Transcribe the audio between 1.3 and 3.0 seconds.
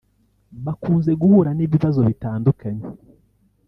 n’ibibazo bitandukanye